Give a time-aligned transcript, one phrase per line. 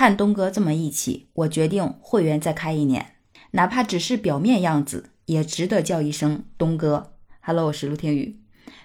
[0.00, 3.16] 看东哥这么义气，我决定会员再开一年，
[3.50, 7.12] 哪怕只是表面样子，也值得叫一声东哥。
[7.42, 8.40] Hello，我是陆天宇。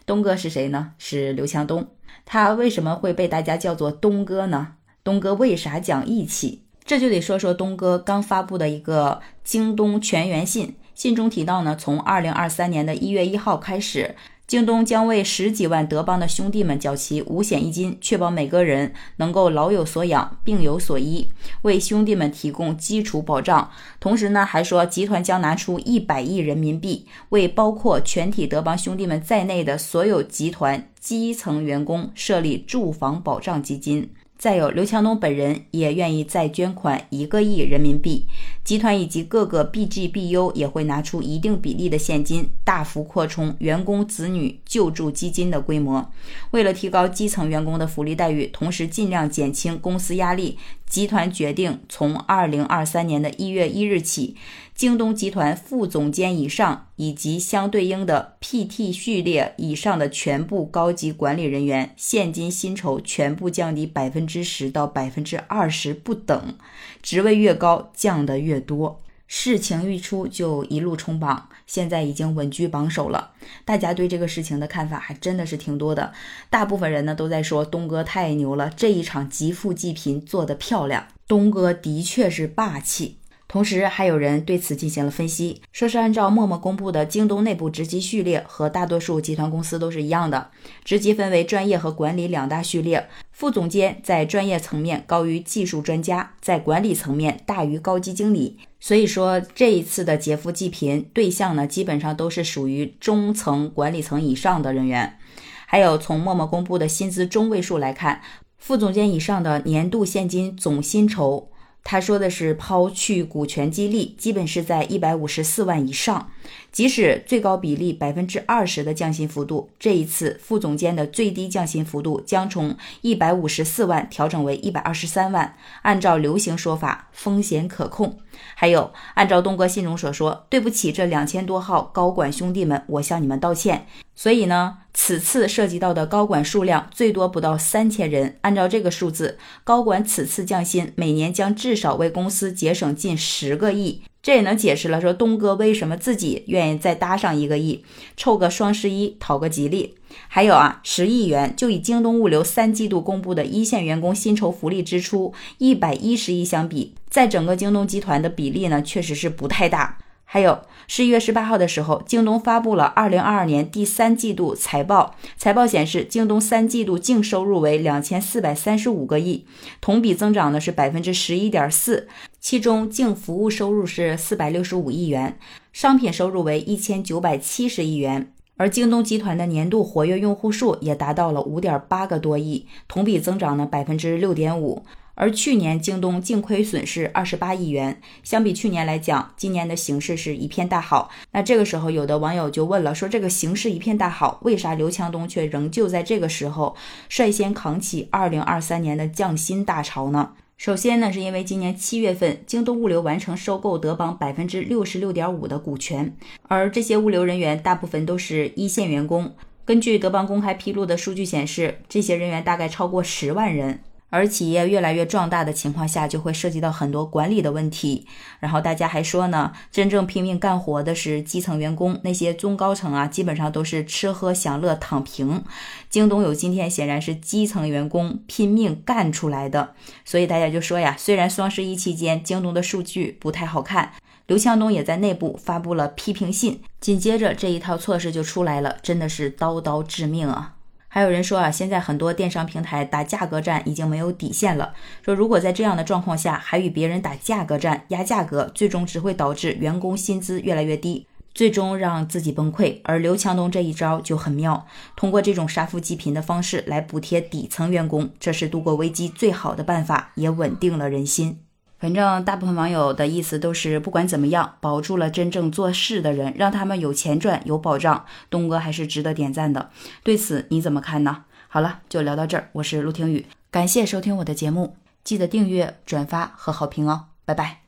[0.06, 0.92] 东哥是谁呢？
[0.98, 1.88] 是刘强东。
[2.26, 4.74] 他为什么会被大家叫做东哥呢？
[5.06, 6.66] 东哥为啥讲义气？
[6.84, 14.18] 这就得说说东哥刚发布的一个京东全员信，信中提到呢，从二零二三年的一月一号开始。
[14.48, 21.28] 京东将为十几万德邦的兄弟们缴齐五险一金，确保每个人能够老有所养、病有所医，
[21.64, 23.72] 为兄弟们提供基础保障。
[24.00, 34.12] 同时呢，还说集团将拿出一百亿人民币，为包括全体德邦兄弟们在内的所有集团基层员工设立住房保障基金。
[34.38, 38.26] 再有，刘强东本人也愿意再捐款一个亿人民币，
[38.66, 46.12] 集团以及各个 BG、BU 也会拿出一定比例的现金，大幅扩充员工子女救助基金的规模。
[46.50, 50.58] 为了提高基层员工的福利待遇，同时尽量减轻公司压力。
[50.88, 54.36] 集团决定从二零二三年的一月一日起，
[54.76, 66.56] 京东集团副总监以上以及相对应的 PT 序列以上的全部高级管理人员现金薪酬全部降低百分之十到百分之二十不等，
[67.02, 69.02] 职位越高降得越多。
[69.28, 73.32] 事情一出就一路冲榜，现在已经稳居榜首了。
[73.66, 76.14] 大家对这个事情的看法还真的是挺多的，
[76.52, 83.18] 大部分人呢都在说东哥太牛了，这一场极富济贫做得漂亮，东哥的确是霸气。
[83.56, 90.50] 同时，还有人对此进行了分析，说是按照陌陌公布的京东内部职级序列，和大多数集团公司都是一样的，
[90.84, 93.08] 职级分为专业和管理两大序列。
[93.32, 98.58] 副总监在专业层面高于技术专家，在管理层面大于高级经理。
[98.82, 105.18] 所以说，这一次的劫富济贫对象呢，基本上都是属于中层管理层以上的人员。
[105.66, 108.20] 还有从陌陌公布的薪资中位数来看，
[108.58, 111.52] 副总监以上的年度现金总薪酬。
[111.88, 116.32] 他说的是抛去股权激励，基本是在一百五十四万以上。
[116.72, 125.56] 即使最高比例百分之二十的降薪幅度，这一次副总监的最低降薪幅度将从一百五十四万调整为一百二十三万。
[125.84, 128.18] 按照流行说法，风险可控。
[128.56, 133.86] 还有，按照东哥信中所说，对不起，这两千多号高管兄弟们，我向你们道歉。
[134.16, 138.40] 所以呢，此次涉及到的高管数量最多不到三千人。
[138.42, 144.02] 按照这个数字，高管此次降薪，每年将至少为公司节省近十个亿。
[144.24, 147.86] 这也能解释了，说东哥为什么自己愿意再搭上一个亿，
[148.18, 149.94] 凑个双十一讨个吉利。
[150.28, 160.00] 还有啊，十亿元就以京东物流三季度公布的一线员工薪酬福利支出一百一十亿相比，在整个京东集团的比例呢，确实是不太大。
[160.36, 165.16] 还有十一月十八号的时候，京东发布了二零二二年第三季度财报。
[165.38, 169.46] 财报显示，京东三季度净收入为两千四百三十五个亿，
[169.80, 172.10] 同比增长呢是百分之十一点四。
[172.42, 175.40] 其中净服务收入是四百六十五亿元，
[175.72, 178.34] 商品收入为一千九百七十亿元。
[178.58, 184.84] 而京东集团的年度活跃用户数也达到了五点八个多亿，同比增长呢百分之六点五。
[185.16, 191.10] 而去年京东净亏损是二十八亿元，相比去年来讲，今年的形势是一片大好。
[191.32, 196.76] 那这个时候，有的网友就问了，说这个形势一片大好，为啥刘强东却仍旧在这个时候
[197.10, 200.34] 率先扛起二零二三年的降薪大潮呢？
[200.58, 209.34] 首先呢，是因为今年七月份，京东物流完成收购德邦百分之六十六点五的股权，而这些物流人员大部分都是一线员工。
[209.66, 213.82] 根据德邦公开披露的数据显示，这些人员大概超过十万人。
[214.16, 218.08] 而企业越来越壮大的情况下，就会涉及到很多管理的问题。
[218.40, 225.44] 然后大家还说呢，真正拼命干活的是基层员工，那些中高层啊，基本上都是吃喝享乐躺平。
[225.90, 229.74] 京东有今天，显然是基层员工拼命干出来的。
[230.06, 233.92] 所以大家就说呀，虽然双十一期间京东的数据不太好看，
[234.28, 240.55] 刘强东也在内部发布了批评信，紧接着这一套措施就出来了，真的是刀刀致命啊！
[240.96, 244.74] 还有人说啊，现在很多电商平台打价格战已经没有底线了。
[245.04, 252.80] 说如果在这样的状况下还与别人打价格战压价格，最终只会导致员工薪资越来越低，最终让自己崩溃。
[252.86, 254.66] 而刘强东这一招就很妙，
[254.96, 261.45] 通过这种杀富济贫的方式来补贴底层员工，这是度过危机最好的办法，也稳定了人心。
[261.78, 268.06] 反正大部分网友的意思都是，不管怎么样，保住了真正做事的人，让他们有钱赚，有保障。
[268.30, 269.70] 东哥还是值得点赞的。
[270.04, 271.26] 对此你怎么看呢？
[271.48, 272.50] 好了，就聊到这儿。
[272.54, 277.08] 我是陆听雨，感谢收听我的节目，记得订阅、转发和好评哦。
[277.26, 277.65] 拜拜。